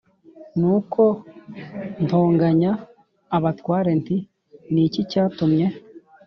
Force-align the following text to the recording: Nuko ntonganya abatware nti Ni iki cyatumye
Nuko 0.59 1.01
ntonganya 2.03 2.71
abatware 3.37 3.91
nti 4.01 4.17
Ni 4.73 4.81
iki 4.87 5.01
cyatumye 5.11 5.65